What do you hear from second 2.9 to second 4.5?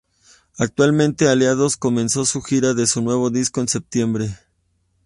nuevo disco en septiembre.